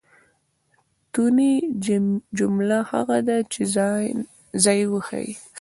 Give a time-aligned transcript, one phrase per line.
[1.13, 1.51] توني؛
[2.37, 3.61] جمله هغه ده، چي
[4.65, 5.29] ځای وښیي.